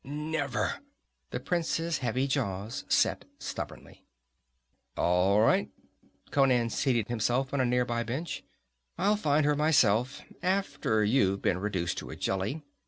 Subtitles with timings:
[0.03, 0.79] "Never!"
[1.29, 4.03] The prince's heavy jaws set stubbornly.
[4.97, 5.69] "All right."
[6.31, 8.43] Conan seated himself on a near by bench.
[8.97, 12.63] "I'll find her myself, after you've been reduced to a jelly.